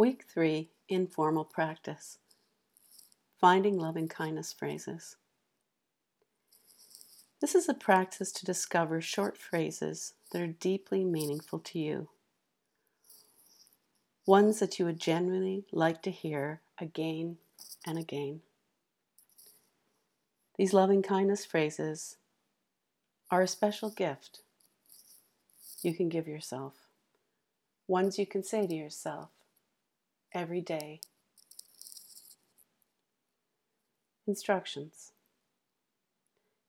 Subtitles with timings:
[0.00, 2.16] Week 3 Informal Practice
[3.38, 5.16] Finding Loving Kindness Phrases.
[7.42, 12.08] This is a practice to discover short phrases that are deeply meaningful to you.
[14.26, 17.36] Ones that you would genuinely like to hear again
[17.86, 18.40] and again.
[20.56, 22.16] These loving kindness phrases
[23.30, 24.40] are a special gift
[25.82, 26.72] you can give yourself,
[27.86, 29.28] ones you can say to yourself
[30.32, 31.00] every day.
[34.26, 35.12] Instructions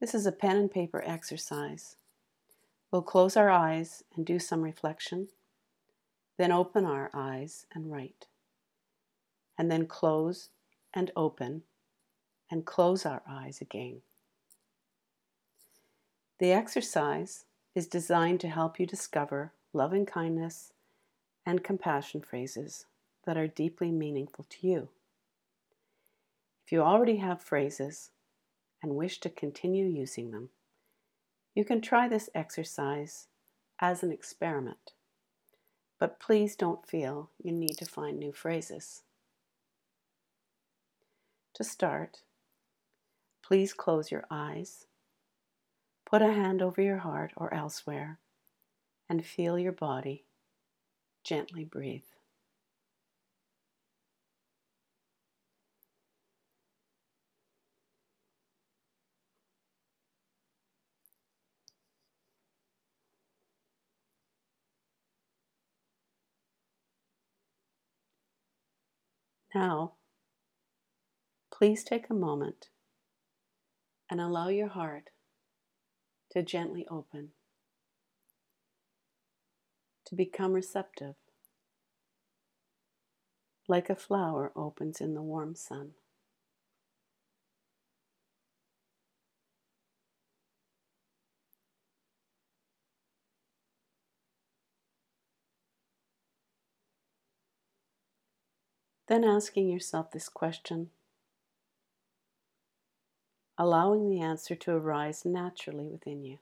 [0.00, 1.96] This is a pen and paper exercise.
[2.90, 5.28] We'll close our eyes and do some reflection,
[6.36, 8.26] then open our eyes and write,
[9.56, 10.50] and then close
[10.92, 11.62] and open
[12.50, 14.02] and close our eyes again.
[16.38, 20.72] The exercise is designed to help you discover loving kindness
[21.46, 22.86] and compassion phrases
[23.26, 24.88] that are deeply meaningful to you.
[26.64, 28.10] If you already have phrases
[28.82, 30.50] and wish to continue using them,
[31.54, 33.28] you can try this exercise
[33.80, 34.92] as an experiment,
[35.98, 39.02] but please don't feel you need to find new phrases.
[41.54, 42.22] To start,
[43.42, 44.86] please close your eyes,
[46.04, 48.18] put a hand over your heart or elsewhere,
[49.08, 50.24] and feel your body.
[51.22, 52.02] Gently breathe.
[69.54, 69.92] Now,
[71.52, 72.70] please take a moment
[74.10, 75.10] and allow your heart
[76.32, 77.30] to gently open,
[80.06, 81.14] to become receptive,
[83.68, 85.92] like a flower opens in the warm sun.
[99.06, 100.90] Then asking yourself this question,
[103.58, 106.38] allowing the answer to arise naturally within you.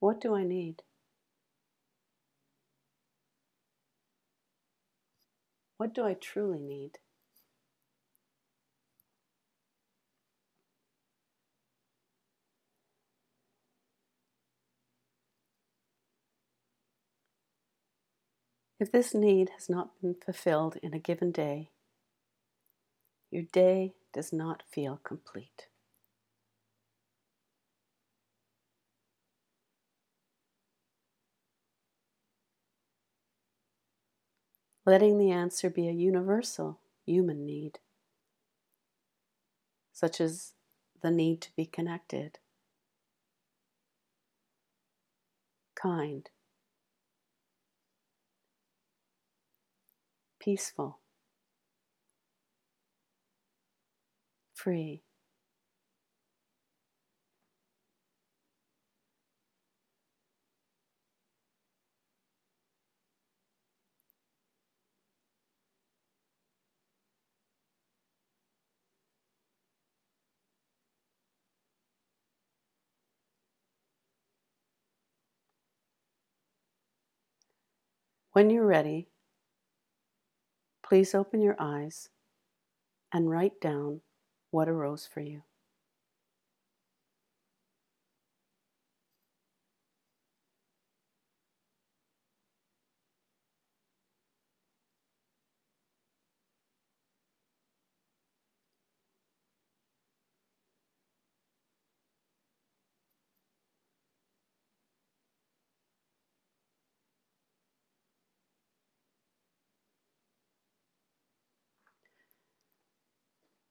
[0.00, 0.82] What do I need?
[5.78, 6.98] What do I truly need?
[18.78, 21.70] If this need has not been fulfilled in a given day,
[23.30, 25.68] your day does not feel complete.
[34.84, 37.78] Letting the answer be a universal human need,
[39.92, 40.52] such as
[41.00, 42.38] the need to be connected,
[45.74, 46.28] kind,
[50.46, 51.00] peaceful,
[54.54, 55.04] free.
[78.34, 79.08] When you're ready,
[80.88, 82.10] Please open your eyes
[83.12, 84.02] and write down
[84.52, 85.42] what arose for you.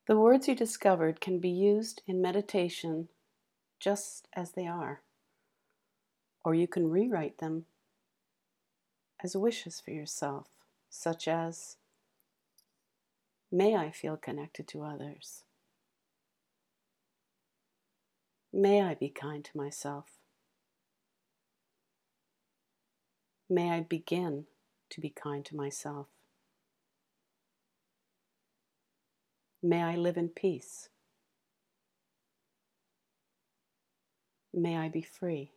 [0.08, 3.10] The words you discovered can be used in meditation
[3.80, 5.02] just as they are,
[6.44, 7.66] or you can rewrite them
[9.24, 10.48] as wishes for yourself,
[10.90, 11.78] such as,
[13.52, 15.44] May I feel connected to others.
[18.54, 20.06] May I be kind to myself.
[23.50, 24.46] May I begin
[24.90, 26.08] to be kind to myself.
[29.64, 30.90] May I live in peace.
[34.54, 35.52] May I be free.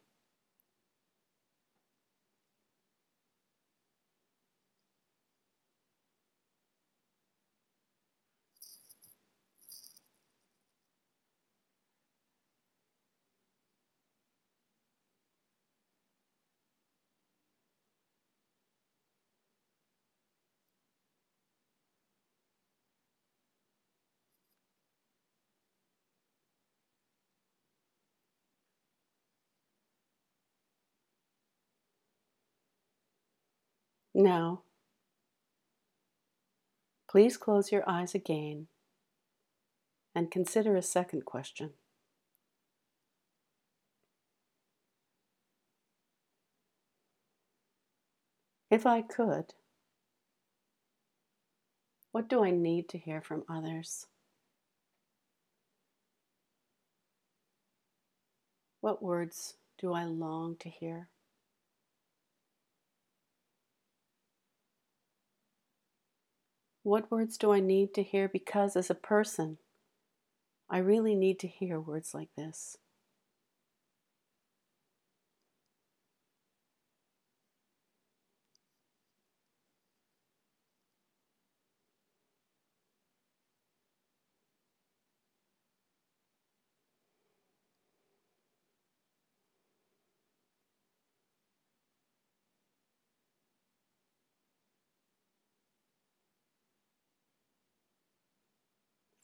[34.19, 34.63] Now,
[37.09, 38.67] please close your eyes again
[40.13, 41.71] and consider a second question.
[48.73, 49.55] If I could,
[52.11, 54.07] what do I need to hear from others?
[58.81, 61.09] What words do I long to hear?
[66.89, 68.31] What words do I need to hear?
[68.31, 69.59] Because as a person,
[70.71, 72.79] I really need to hear words like this.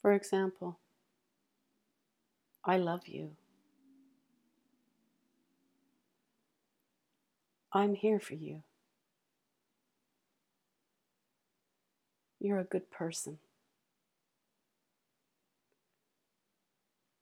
[0.05, 0.77] For example,
[2.63, 3.31] I love you.
[7.73, 8.61] I'm here for you.
[12.39, 13.39] You're a good person.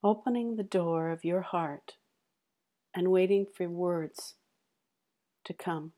[0.04, 1.94] Opening the door of your heart
[2.94, 4.34] and waiting for words
[5.46, 5.94] to come.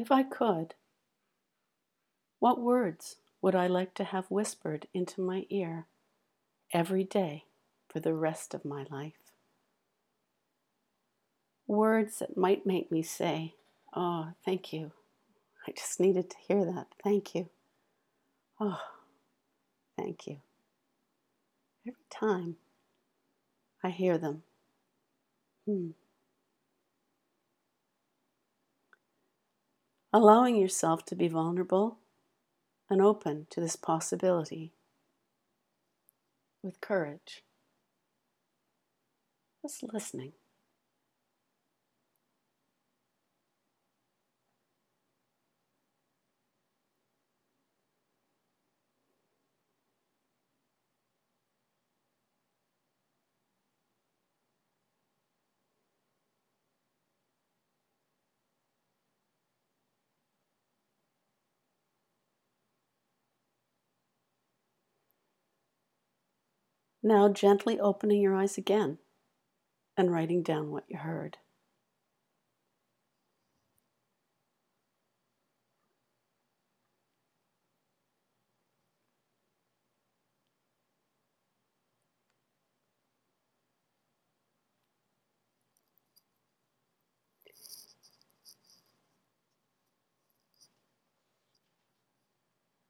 [0.00, 0.72] If I could,
[2.38, 5.88] what words would I like to have whispered into my ear
[6.72, 7.44] every day
[7.86, 9.20] for the rest of my life?
[11.66, 13.56] Words that might make me say,
[13.94, 14.92] Oh, thank you.
[15.68, 16.86] I just needed to hear that.
[17.04, 17.50] Thank you.
[18.58, 18.80] Oh,
[19.98, 20.38] thank you.
[21.86, 22.56] Every time
[23.84, 24.44] I hear them,
[25.66, 25.90] hmm.
[30.12, 31.98] Allowing yourself to be vulnerable
[32.90, 34.72] and open to this possibility
[36.62, 37.42] with courage.
[39.62, 40.32] Just listening.
[67.02, 68.98] Now, gently opening your eyes again
[69.96, 71.38] and writing down what you heard.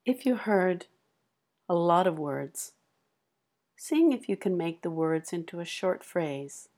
[0.04, 0.86] If you heard
[1.68, 2.72] a lot of words,
[3.82, 6.68] seeing if you can make the words into a short phrase,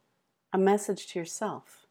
[0.53, 1.85] a message to yourself.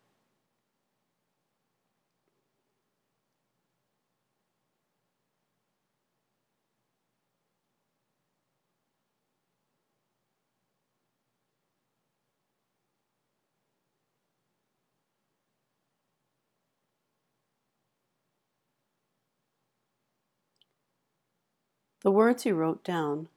[22.00, 23.28] The words you wrote down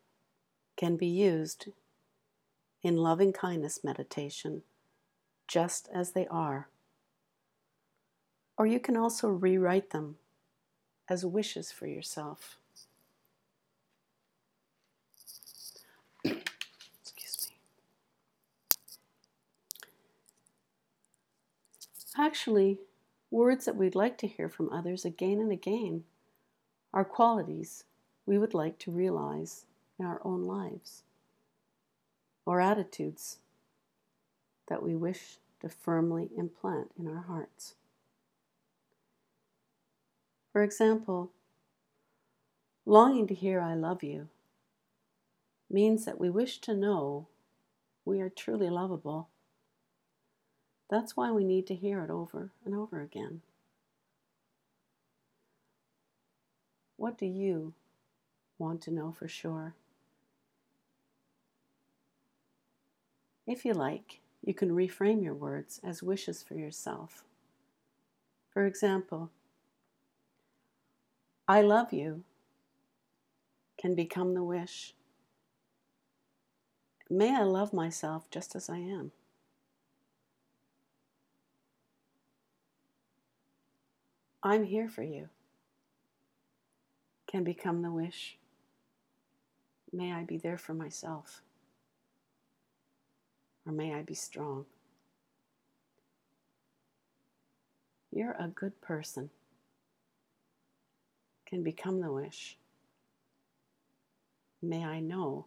[0.76, 1.68] can be used
[2.82, 4.62] in loving kindness meditation
[5.48, 6.68] just as they are.
[8.56, 10.16] Or you can also rewrite them
[11.08, 12.56] as wishes for yourself.
[16.24, 17.56] Excuse me.
[22.16, 22.78] Actually,
[23.30, 26.04] words that we'd like to hear from others again and again
[26.92, 27.84] are qualities
[28.24, 29.66] we would like to realize
[29.98, 31.02] in our own lives,
[32.46, 33.38] or attitudes
[34.68, 37.74] that we wish to firmly implant in our hearts.
[40.52, 41.30] For example,
[42.86, 44.28] longing to hear I love you
[45.70, 47.26] means that we wish to know
[48.04, 49.28] we are truly lovable.
[50.90, 53.40] That's why we need to hear it over and over again.
[56.96, 57.72] What do you
[58.58, 59.74] want to know for sure?
[63.46, 67.24] If you like, you can reframe your words as wishes for yourself.
[68.50, 69.30] For example,
[71.46, 72.24] I love you
[73.78, 74.94] can become the wish.
[77.10, 79.12] May I love myself just as I am.
[84.42, 85.28] I'm here for you
[87.26, 88.36] can become the wish.
[89.92, 91.42] May I be there for myself.
[93.66, 94.66] Or may I be strong.
[98.10, 99.30] You're a good person
[101.46, 102.56] can become the wish.
[104.62, 105.46] May I know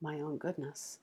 [0.00, 0.98] my own goodness.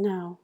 [0.00, 0.38] Now,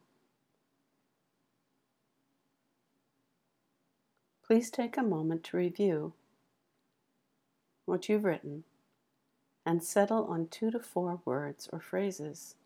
[4.47, 6.13] please take a moment to review
[7.87, 8.65] what you've written
[9.65, 12.57] and settle on two to four words or phrases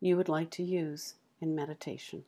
[0.00, 2.24] you would like to use in meditation.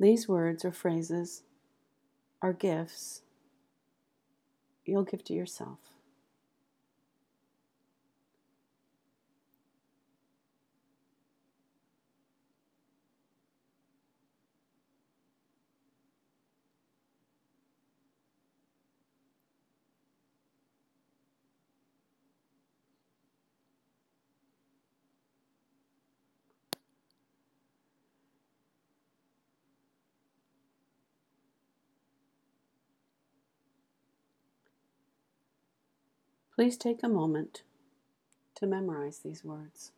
[0.00, 1.42] These words or phrases
[2.40, 3.20] are gifts
[4.86, 5.78] you'll give to yourself.
[36.60, 37.62] Please take a moment
[38.56, 39.92] to memorize these words.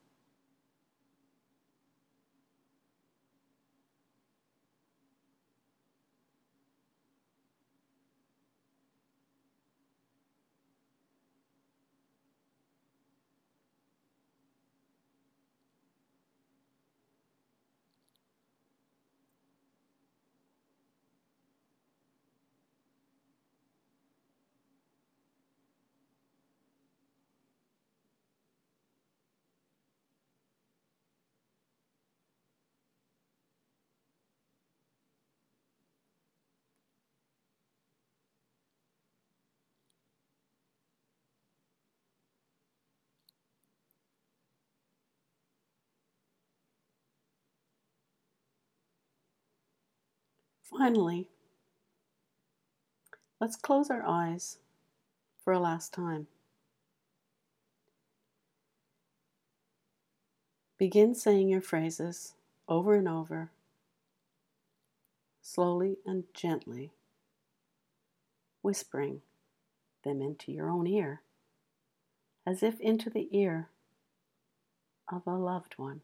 [50.78, 51.28] Finally,
[53.40, 54.56] let's close our eyes
[55.44, 56.26] for a last time.
[60.78, 62.32] Begin saying your phrases
[62.68, 63.50] over and over,
[65.42, 66.90] slowly and gently,
[68.62, 69.20] whispering
[70.04, 71.20] them into your own ear,
[72.46, 73.68] as if into the ear
[75.12, 76.00] of a loved one.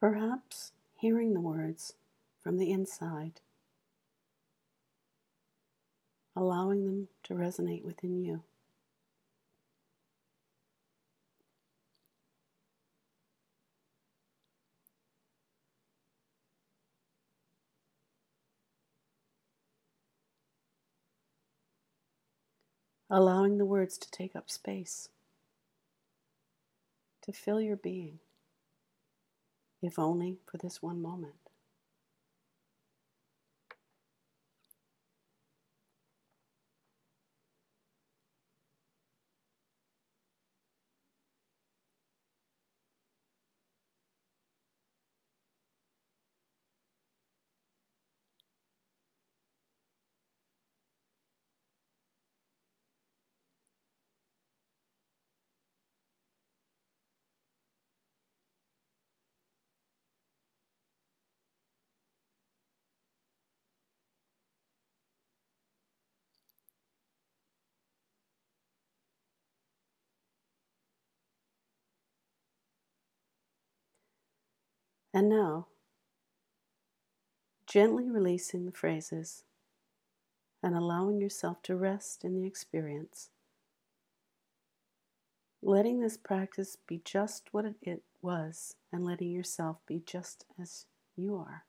[0.00, 1.94] Perhaps hearing the words
[2.42, 3.40] from the inside,
[6.36, 8.42] allowing them to resonate within you.
[23.10, 25.08] allowing the words to take up space,
[27.22, 28.18] to fill your being,
[29.82, 31.47] if only for this one moment.
[75.12, 75.68] And now,
[77.66, 79.44] gently releasing the phrases
[80.62, 83.30] and allowing yourself to rest in the experience.
[85.62, 91.36] Letting this practice be just what it was and letting yourself be just as you
[91.36, 91.64] are.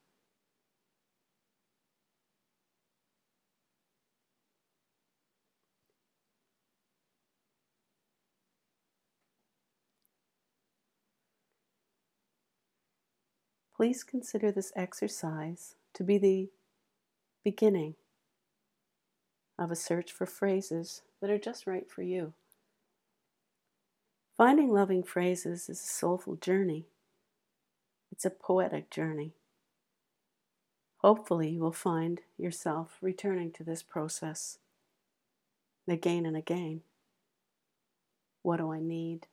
[13.79, 16.49] Please consider this exercise to be the
[17.45, 17.95] beginning
[19.57, 22.33] of a search for phrases that are just right for you.
[24.35, 26.87] Finding loving phrases is a soulful journey.
[28.11, 29.31] It's a poetic journey.
[30.97, 34.57] Hopefully, you will find yourself returning to this process
[35.87, 36.81] again and again.
[38.41, 39.27] What do I need?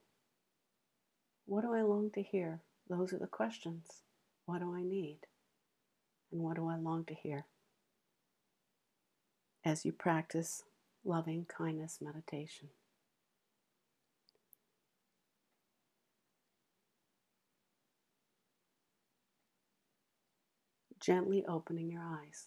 [1.47, 2.61] What do I long to hear?
[2.89, 4.03] Those are the questions.
[4.47, 5.19] What do I need?
[6.33, 7.47] And what do I long to hear?
[9.65, 10.63] As you practice
[11.05, 12.69] loving kindness meditation.
[21.01, 22.47] Gently opening your eyes.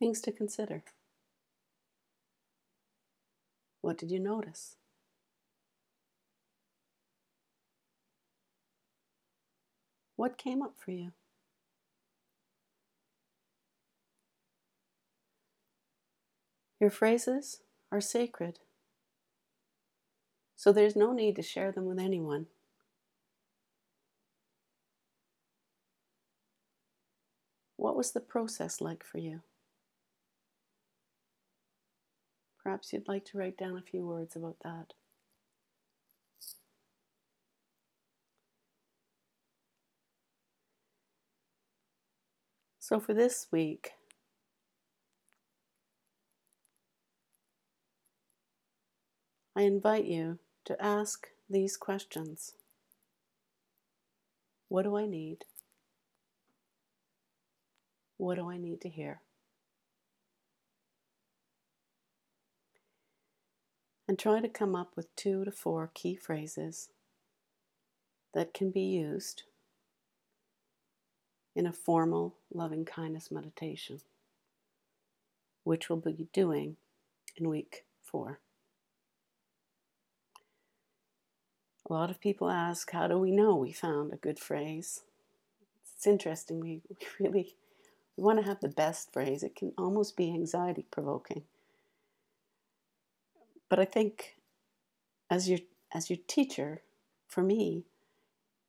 [0.00, 0.82] Things to consider.
[3.82, 4.76] What did you notice?
[10.16, 11.12] What came up for you?
[16.80, 17.60] Your phrases
[17.92, 18.58] are sacred,
[20.56, 22.46] so there's no need to share them with anyone.
[27.76, 29.42] What was the process like for you?
[32.62, 34.92] Perhaps you'd like to write down a few words about that.
[42.78, 43.92] So, for this week,
[49.54, 52.54] I invite you to ask these questions
[54.68, 55.44] What do I need?
[58.16, 59.20] What do I need to hear?
[64.10, 66.88] And try to come up with two to four key phrases
[68.34, 69.44] that can be used
[71.54, 74.00] in a formal loving kindness meditation,
[75.62, 76.74] which we'll be doing
[77.36, 78.40] in week four.
[81.88, 85.02] A lot of people ask, How do we know we found a good phrase?
[85.94, 86.58] It's interesting.
[86.58, 87.54] We, we really
[88.16, 89.44] we want to have the best phrase.
[89.44, 91.44] It can almost be anxiety provoking.
[93.70, 94.34] But I think
[95.30, 95.60] as your
[95.94, 96.82] as your teacher,
[97.28, 97.86] for me,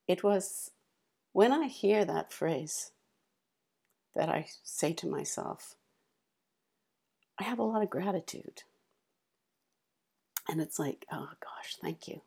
[0.08, 0.72] it was
[1.34, 2.92] when I hear that phrase
[4.16, 5.76] that I say to myself,
[7.40, 8.64] I have a lot of gratitude.
[10.48, 12.22] And it's like, oh gosh, thank you.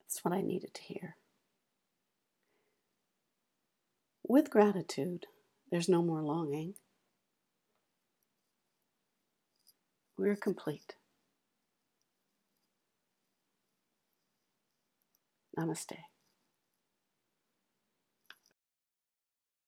[0.00, 1.16] That's what I needed to hear.
[4.26, 5.26] With gratitude,
[5.70, 6.74] there's no more longing.
[10.18, 10.96] We're complete.
[15.58, 15.98] Namaste.